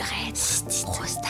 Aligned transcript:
urètre, 0.00 0.84
prostate, 0.86 1.26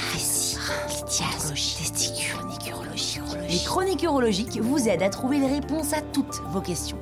testicules, 1.78 2.68
urologique. 2.68 3.20
Les 3.48 3.64
chroniques 3.64 4.02
urologiques 4.04 4.58
vous 4.58 4.88
aident 4.88 5.02
à 5.02 5.10
trouver 5.10 5.38
les 5.38 5.48
réponses 5.48 5.92
à 5.92 6.00
toutes 6.00 6.40
vos 6.50 6.60
questions. 6.60 6.98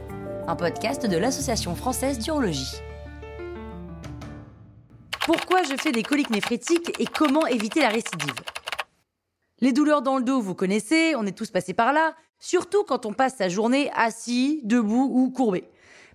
Un 0.47 0.57
podcast 0.57 1.05
de 1.05 1.17
l'Association 1.19 1.75
française 1.75 2.19
d'urologie. 2.19 2.77
Pourquoi 5.27 5.63
je 5.65 5.75
fais 5.79 5.93
des 5.93 6.03
coliques 6.03 6.31
néphrétiques 6.31 6.99
et 6.99 7.05
comment 7.05 7.47
éviter 7.47 7.81
la 7.81 7.91
récidive? 7.91 8.33
Les 9.61 9.73
douleurs 9.73 10.01
dans 10.01 10.17
le 10.17 10.25
dos, 10.25 10.41
vous 10.41 10.55
connaissez, 10.55 11.15
on 11.17 11.27
est 11.27 11.37
tous 11.37 11.51
passés 11.51 11.75
par 11.75 11.93
là, 11.93 12.15
surtout 12.39 12.85
quand 12.85 13.05
on 13.05 13.13
passe 13.13 13.37
sa 13.37 13.51
journée 13.51 13.91
assis, 13.95 14.63
debout 14.65 15.11
ou 15.13 15.31
courbé. 15.31 15.65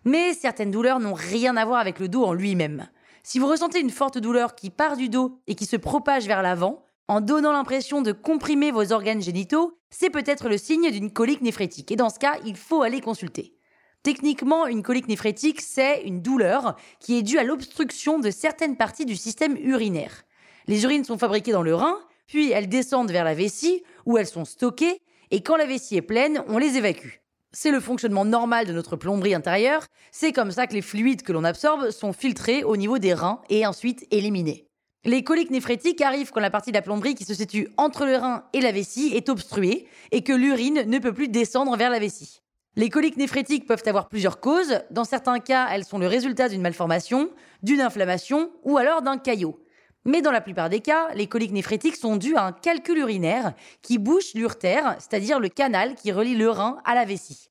Mais 0.03 0.33
certaines 0.33 0.71
douleurs 0.71 0.99
n'ont 0.99 1.13
rien 1.13 1.55
à 1.57 1.65
voir 1.65 1.79
avec 1.79 1.99
le 1.99 2.07
dos 2.07 2.23
en 2.23 2.33
lui-même. 2.33 2.87
Si 3.25 3.39
vous 3.39 3.47
ressentez 3.47 3.79
une 3.79 3.89
forte 3.89 4.17
douleur 4.17 4.53
qui 4.53 4.69
part 4.69 4.97
du 4.97 5.07
dos 5.07 5.39
et 5.47 5.55
qui 5.55 5.65
se 5.65 5.77
propage 5.77 6.27
vers 6.27 6.41
l'avant, 6.41 6.83
en 7.07 7.21
donnant 7.21 7.53
l'impression 7.53 8.01
de 8.01 8.11
comprimer 8.11 8.71
vos 8.71 8.91
organes 8.91 9.21
génitaux, 9.21 9.79
c'est 9.89 10.09
peut-être 10.09 10.49
le 10.49 10.57
signe 10.57 10.91
d'une 10.91 11.11
colique 11.11 11.41
néphrétique. 11.41 11.89
Et 11.91 11.95
dans 11.95 12.09
ce 12.09 12.19
cas, 12.19 12.37
il 12.45 12.57
faut 12.57 12.81
aller 12.81 12.99
consulter. 12.99 13.55
Techniquement, 14.03 14.67
une 14.67 14.83
colique 14.83 15.07
néphrétique, 15.07 15.61
c'est 15.61 16.01
une 16.03 16.21
douleur 16.21 16.75
qui 16.99 17.17
est 17.17 17.21
due 17.21 17.39
à 17.39 17.43
l'obstruction 17.43 18.19
de 18.19 18.29
certaines 18.29 18.75
parties 18.75 19.05
du 19.05 19.15
système 19.15 19.55
urinaire. 19.55 20.23
Les 20.67 20.83
urines 20.83 21.05
sont 21.05 21.17
fabriquées 21.17 21.53
dans 21.53 21.63
le 21.63 21.75
rein, 21.75 21.99
puis 22.27 22.51
elles 22.51 22.67
descendent 22.67 23.11
vers 23.11 23.23
la 23.23 23.33
vessie, 23.33 23.83
où 24.05 24.17
elles 24.17 24.27
sont 24.27 24.45
stockées, 24.45 25.01
et 25.31 25.41
quand 25.41 25.55
la 25.55 25.65
vessie 25.65 25.95
est 25.95 26.01
pleine, 26.01 26.43
on 26.49 26.57
les 26.57 26.75
évacue. 26.75 27.22
C'est 27.55 27.69
le 27.69 27.79
fonctionnement 27.79 28.25
normal 28.25 28.65
de 28.65 28.73
notre 28.73 28.95
plomberie 28.95 29.35
intérieure, 29.35 29.85
c'est 30.11 30.31
comme 30.31 30.49
ça 30.49 30.65
que 30.65 30.73
les 30.73 30.81
fluides 30.81 31.21
que 31.21 31.31
l'on 31.31 31.43
absorbe 31.43 31.91
sont 31.91 32.11
filtrés 32.11 32.63
au 32.63 32.75
niveau 32.77 32.97
des 32.97 33.13
reins 33.13 33.41
et 33.49 33.67
ensuite 33.67 34.07
éliminés. 34.09 34.65
Les 35.05 35.23
coliques 35.23 35.51
néphrétiques 35.51 36.01
arrivent 36.01 36.31
quand 36.31 36.39
la 36.39 36.49
partie 36.49 36.71
de 36.71 36.77
la 36.77 36.81
plomberie 36.81 37.13
qui 37.13 37.25
se 37.25 37.35
situe 37.35 37.67
entre 37.77 38.05
le 38.05 38.17
rein 38.17 38.45
et 38.53 38.61
la 38.61 38.71
vessie 38.71 39.11
est 39.13 39.29
obstruée 39.29 39.85
et 40.11 40.23
que 40.23 40.33
l'urine 40.33 40.83
ne 40.87 40.97
peut 40.97 41.13
plus 41.13 41.27
descendre 41.27 41.77
vers 41.77 41.91
la 41.91 41.99
vessie. 41.99 42.39
Les 42.75 42.89
coliques 42.89 43.17
néphrétiques 43.17 43.67
peuvent 43.67 43.83
avoir 43.85 44.09
plusieurs 44.09 44.39
causes. 44.39 44.79
Dans 44.89 45.03
certains 45.03 45.39
cas, 45.39 45.67
elles 45.71 45.85
sont 45.85 45.99
le 45.99 46.07
résultat 46.07 46.49
d'une 46.49 46.61
malformation, 46.61 47.29
d'une 47.61 47.81
inflammation 47.81 48.49
ou 48.63 48.77
alors 48.77 49.03
d'un 49.03 49.19
caillot. 49.19 49.62
Mais 50.05 50.21
dans 50.21 50.31
la 50.31 50.41
plupart 50.41 50.69
des 50.69 50.81
cas, 50.81 51.09
les 51.13 51.27
coliques 51.27 51.53
néphrétiques 51.53 51.95
sont 51.95 52.17
dues 52.17 52.35
à 52.35 52.45
un 52.45 52.51
calcul 52.51 52.97
urinaire 52.97 53.53
qui 53.81 53.97
bouche 53.97 54.33
l'urtère, 54.33 54.95
c'est-à-dire 54.99 55.39
le 55.39 55.49
canal 55.49 55.95
qui 55.95 56.11
relie 56.11 56.35
le 56.35 56.49
rein 56.49 56.79
à 56.83 56.93
la 56.93 57.05
vessie. 57.05 57.49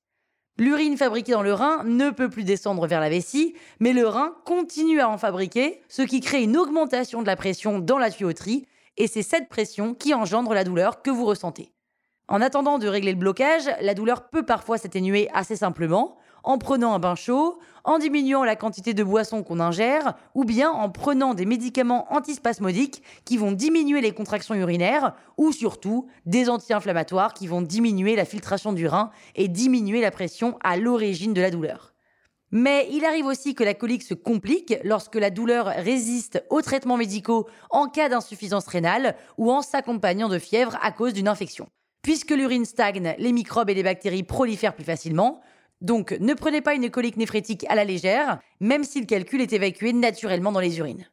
L'urine 0.59 0.99
fabriquée 0.99 1.33
dans 1.33 1.43
le 1.43 1.55
rein 1.55 1.83
ne 1.85 2.11
peut 2.11 2.29
plus 2.29 2.45
descendre 2.45 2.87
vers 2.87 3.01
la 3.01 3.09
vessie, 3.09 3.55
mais 3.81 3.95
le 3.95 4.07
rein 4.07 4.35
continue 4.45 5.01
à 5.01 5.09
en 5.09 5.17
fabriquer, 5.17 5.81
ce 5.89 6.03
qui 6.03 6.21
crée 6.21 6.43
une 6.43 6.59
augmentation 6.59 7.23
de 7.23 7.27
la 7.27 7.37
pression 7.37 7.79
dans 7.79 7.99
la 7.99 8.11
tuyauterie, 8.11 8.67
et 8.99 9.07
c'est 9.07 9.23
cette 9.23 9.49
pression 9.49 9.95
qui 9.95 10.13
engendre 10.13 10.53
la 10.53 10.65
douleur 10.65 11.01
que 11.01 11.11
vous 11.11 11.25
ressentez. 11.25 11.73
En 12.29 12.43
attendant 12.43 12.79
de 12.79 12.87
régler 12.87 13.13
le 13.13 13.19
blocage, 13.19 13.71
la 13.81 13.95
douleur 13.95 14.29
peut 14.29 14.45
parfois 14.45 14.77
s'atténuer 14.77 15.29
assez 15.33 15.57
simplement, 15.57 16.19
en 16.43 16.59
prenant 16.59 16.95
un 16.95 16.99
bain 16.99 17.15
chaud, 17.15 17.59
en 17.85 17.99
diminuant 17.99 18.45
la 18.45 18.57
quantité 18.57 18.95
de 18.95 19.03
boissons 19.03 19.43
qu'on 19.43 19.61
ingère, 19.61 20.15
ou 20.35 20.45
bien 20.45 20.71
en 20.71 20.89
prenant 20.89 21.35
des 21.35 21.47
médicaments 21.47 22.07
antispasmodiques 22.13 23.03
qui 23.25 23.37
vont 23.37 23.53
diminuer 23.53 24.01
les 24.01 24.13
contractions 24.13 24.55
urinaires, 24.55 25.15
ou 25.37 25.53
surtout 25.53 26.07
des 26.27 26.49
anti-inflammatoires 26.49 27.35
qui 27.35 27.47
vont 27.47 27.63
diminuer 27.63 28.17
la 28.17 28.25
filtration 28.25 28.73
du 28.73 28.87
rein 28.87 29.11
et 29.35 29.49
diminuer 29.49 30.01
la 30.01 30.11
pression 30.11 30.59
à 30.63 30.77
l'origine 30.77 31.35
de 31.35 31.41
la 31.41 31.51
douleur. 31.51 31.93
Mais 32.55 32.87
il 32.93 33.07
arrive 33.07 33.25
aussi 33.25 33.55
que 33.55 33.65
la 33.65 33.73
colique 33.73 34.03
se 34.03 34.13
complique 34.13 34.75
lorsque 34.85 35.15
la 35.17 35.31
douleur 35.31 35.67
résiste 35.67 36.45
aux 36.51 36.61
traitements 36.61 36.99
médicaux 36.99 37.49
en 37.71 37.89
cas 37.89 38.11
d'insuffisance 38.11 38.67
rénale 38.67 39.17
ou 39.39 39.51
en 39.51 39.63
s'accompagnant 39.63 40.29
de 40.29 40.39
fièvre 40.39 40.77
à 40.83 40.93
cause 40.93 41.15
d'une 41.15 41.29
infection. 41.29 41.67
Puisque 42.03 42.33
l'urine 42.33 42.67
stagne, 42.67 43.15
les 43.17 43.33
microbes 43.33 43.71
et 43.71 43.75
les 43.75 43.83
bactéries 43.83 44.23
prolifèrent 44.23 44.75
plus 44.75 44.85
facilement, 44.85 45.41
donc 45.83 46.13
ne 46.21 46.33
prenez 46.33 46.61
pas 46.61 46.75
une 46.75 46.91
colique 46.91 47.17
néphrétique 47.17 47.67
à 47.69 47.75
la 47.75 47.85
légère, 47.85 48.39
même 48.61 48.85
si 48.85 49.01
le 49.01 49.07
calcul 49.07 49.41
est 49.41 49.53
évacué 49.53 49.93
naturellement 49.93 50.53
dans 50.53 50.61
les 50.61 50.79
urines. 50.79 51.07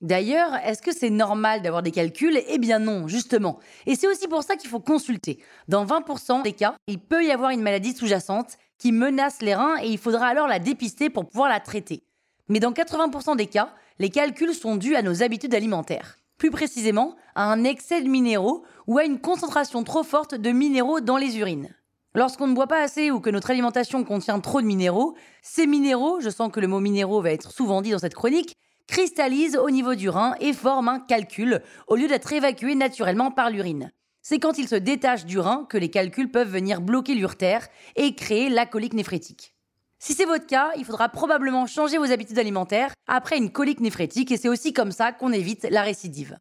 D'ailleurs, 0.00 0.54
est-ce 0.64 0.80
que 0.80 0.94
c'est 0.94 1.10
normal 1.10 1.60
d'avoir 1.60 1.82
des 1.82 1.90
calculs? 1.90 2.40
Eh 2.46 2.58
bien 2.58 2.78
non, 2.78 3.08
justement. 3.08 3.58
Et 3.84 3.96
c'est 3.96 4.06
aussi 4.06 4.28
pour 4.28 4.44
ça 4.44 4.54
qu'il 4.54 4.70
faut 4.70 4.78
consulter. 4.78 5.42
Dans 5.66 5.84
20% 5.84 6.42
des 6.42 6.52
cas, 6.52 6.76
il 6.86 7.00
peut 7.00 7.24
y 7.24 7.32
avoir 7.32 7.50
une 7.50 7.62
maladie 7.62 7.92
sous-jacente 7.92 8.58
qui 8.78 8.92
menace 8.92 9.42
les 9.42 9.56
reins 9.56 9.76
et 9.82 9.88
il 9.88 9.98
faudra 9.98 10.28
alors 10.28 10.46
la 10.46 10.60
dépister 10.60 11.10
pour 11.10 11.26
pouvoir 11.26 11.48
la 11.48 11.58
traiter. 11.58 12.04
Mais 12.48 12.60
dans 12.60 12.70
80% 12.70 13.36
des 13.36 13.48
cas, 13.48 13.74
les 13.98 14.10
calculs 14.10 14.54
sont 14.54 14.76
dus 14.76 14.94
à 14.94 15.02
nos 15.02 15.24
habitudes 15.24 15.56
alimentaires. 15.56 16.16
Plus 16.38 16.52
précisément, 16.52 17.16
à 17.34 17.50
un 17.50 17.64
excès 17.64 18.00
de 18.00 18.08
minéraux 18.08 18.64
ou 18.86 18.98
à 18.98 19.04
une 19.04 19.18
concentration 19.18 19.82
trop 19.82 20.04
forte 20.04 20.36
de 20.36 20.50
minéraux 20.52 21.00
dans 21.00 21.16
les 21.16 21.38
urines. 21.38 21.74
Lorsqu'on 22.18 22.48
ne 22.48 22.54
boit 22.54 22.66
pas 22.66 22.82
assez 22.82 23.12
ou 23.12 23.20
que 23.20 23.30
notre 23.30 23.52
alimentation 23.52 24.02
contient 24.02 24.40
trop 24.40 24.60
de 24.60 24.66
minéraux, 24.66 25.14
ces 25.40 25.68
minéraux, 25.68 26.18
je 26.18 26.30
sens 26.30 26.50
que 26.50 26.58
le 26.58 26.66
mot 26.66 26.80
minéraux 26.80 27.22
va 27.22 27.30
être 27.30 27.52
souvent 27.52 27.80
dit 27.80 27.92
dans 27.92 28.00
cette 28.00 28.16
chronique, 28.16 28.56
cristallisent 28.88 29.56
au 29.56 29.70
niveau 29.70 29.94
du 29.94 30.08
rein 30.08 30.34
et 30.40 30.52
forment 30.52 30.88
un 30.88 30.98
calcul 30.98 31.62
au 31.86 31.94
lieu 31.94 32.08
d'être 32.08 32.32
évacués 32.32 32.74
naturellement 32.74 33.30
par 33.30 33.50
l'urine. 33.50 33.92
C'est 34.20 34.40
quand 34.40 34.58
ils 34.58 34.66
se 34.66 34.74
détachent 34.74 35.26
du 35.26 35.38
rein 35.38 35.64
que 35.68 35.78
les 35.78 35.90
calculs 35.90 36.28
peuvent 36.28 36.50
venir 36.50 36.80
bloquer 36.80 37.14
l'urtère 37.14 37.68
et 37.94 38.16
créer 38.16 38.48
la 38.48 38.66
colique 38.66 38.94
néphrétique. 38.94 39.54
Si 40.00 40.12
c'est 40.12 40.24
votre 40.24 40.46
cas, 40.46 40.72
il 40.76 40.84
faudra 40.84 41.10
probablement 41.10 41.68
changer 41.68 41.98
vos 41.98 42.10
habitudes 42.10 42.40
alimentaires 42.40 42.94
après 43.06 43.38
une 43.38 43.52
colique 43.52 43.78
néphrétique 43.78 44.32
et 44.32 44.36
c'est 44.38 44.48
aussi 44.48 44.72
comme 44.72 44.90
ça 44.90 45.12
qu'on 45.12 45.30
évite 45.30 45.68
la 45.70 45.82
récidive. 45.82 46.36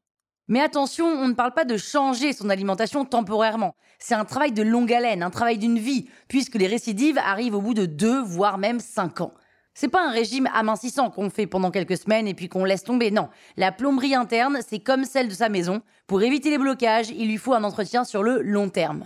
Mais 0.49 0.61
attention, 0.61 1.05
on 1.05 1.27
ne 1.27 1.33
parle 1.33 1.53
pas 1.53 1.65
de 1.65 1.75
changer 1.75 2.31
son 2.31 2.49
alimentation 2.49 3.03
temporairement. 3.03 3.75
C'est 3.99 4.15
un 4.15 4.23
travail 4.23 4.53
de 4.53 4.63
longue 4.63 4.93
haleine, 4.93 5.21
un 5.21 5.29
travail 5.29 5.57
d'une 5.57 5.77
vie, 5.77 6.07
puisque 6.29 6.55
les 6.55 6.67
récidives 6.67 7.17
arrivent 7.17 7.55
au 7.55 7.61
bout 7.61 7.73
de 7.73 7.85
deux, 7.85 8.21
voire 8.21 8.57
même 8.57 8.79
cinq 8.79 9.19
ans. 9.19 9.33
C'est 9.73 9.89
pas 9.89 10.07
un 10.07 10.11
régime 10.11 10.49
amincissant 10.53 11.09
qu'on 11.09 11.29
fait 11.29 11.47
pendant 11.47 11.69
quelques 11.69 11.97
semaines 11.97 12.27
et 12.27 12.33
puis 12.33 12.47
qu'on 12.47 12.63
laisse 12.63 12.83
tomber, 12.83 13.11
non. 13.11 13.27
La 13.57 13.73
plomberie 13.73 14.15
interne, 14.15 14.59
c'est 14.67 14.79
comme 14.79 15.03
celle 15.03 15.27
de 15.27 15.33
sa 15.33 15.49
maison. 15.49 15.81
Pour 16.07 16.23
éviter 16.23 16.49
les 16.49 16.57
blocages, 16.57 17.09
il 17.09 17.27
lui 17.27 17.37
faut 17.37 17.53
un 17.53 17.63
entretien 17.65 18.05
sur 18.05 18.23
le 18.23 18.41
long 18.41 18.69
terme. 18.69 19.03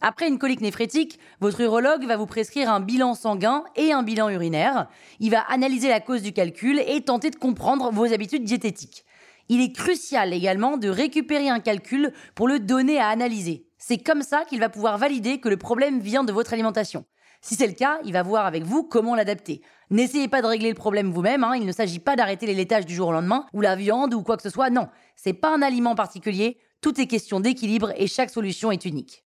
Après 0.00 0.26
une 0.26 0.38
colique 0.38 0.60
néphrétique, 0.60 1.18
votre 1.40 1.60
urologue 1.60 2.06
va 2.06 2.16
vous 2.16 2.26
prescrire 2.26 2.70
un 2.70 2.80
bilan 2.80 3.14
sanguin 3.14 3.64
et 3.76 3.92
un 3.92 4.02
bilan 4.02 4.30
urinaire. 4.30 4.88
Il 5.20 5.30
va 5.30 5.40
analyser 5.42 5.88
la 5.88 6.00
cause 6.00 6.22
du 6.22 6.32
calcul 6.32 6.80
et 6.86 7.00
tenter 7.02 7.30
de 7.30 7.36
comprendre 7.36 7.90
vos 7.92 8.12
habitudes 8.12 8.44
diététiques. 8.44 9.04
Il 9.50 9.62
est 9.62 9.72
crucial 9.72 10.34
également 10.34 10.76
de 10.76 10.88
récupérer 10.88 11.48
un 11.48 11.60
calcul 11.60 12.12
pour 12.34 12.48
le 12.48 12.58
donner 12.58 12.98
à 12.98 13.08
analyser. 13.08 13.66
C'est 13.78 13.98
comme 13.98 14.22
ça 14.22 14.44
qu'il 14.44 14.60
va 14.60 14.68
pouvoir 14.68 14.98
valider 14.98 15.40
que 15.40 15.48
le 15.48 15.56
problème 15.56 16.00
vient 16.00 16.24
de 16.24 16.32
votre 16.32 16.52
alimentation. 16.52 17.04
Si 17.40 17.54
c'est 17.54 17.66
le 17.66 17.72
cas, 17.72 17.98
il 18.04 18.12
va 18.12 18.22
voir 18.22 18.46
avec 18.46 18.64
vous 18.64 18.82
comment 18.82 19.14
l'adapter. 19.14 19.62
N'essayez 19.90 20.28
pas 20.28 20.42
de 20.42 20.46
régler 20.46 20.68
le 20.68 20.74
problème 20.74 21.10
vous-même, 21.10 21.44
hein. 21.44 21.54
il 21.56 21.64
ne 21.64 21.72
s'agit 21.72 22.00
pas 22.00 22.16
d'arrêter 22.16 22.46
les 22.46 22.54
laitages 22.54 22.84
du 22.84 22.94
jour 22.94 23.08
au 23.08 23.12
lendemain, 23.12 23.46
ou 23.54 23.60
la 23.60 23.76
viande, 23.76 24.12
ou 24.12 24.22
quoi 24.22 24.36
que 24.36 24.42
ce 24.42 24.50
soit, 24.50 24.70
non. 24.70 24.88
C'est 25.16 25.32
pas 25.32 25.54
un 25.54 25.62
aliment 25.62 25.94
particulier, 25.94 26.58
tout 26.80 27.00
est 27.00 27.06
question 27.06 27.40
d'équilibre 27.40 27.92
et 27.96 28.06
chaque 28.06 28.30
solution 28.30 28.70
est 28.70 28.84
unique. 28.84 29.24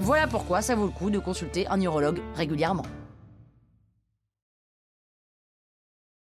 Voilà 0.00 0.26
pourquoi 0.26 0.60
ça 0.60 0.74
vaut 0.74 0.86
le 0.86 0.92
coup 0.92 1.10
de 1.10 1.18
consulter 1.18 1.66
un 1.68 1.80
urologue 1.80 2.20
régulièrement. 2.34 2.84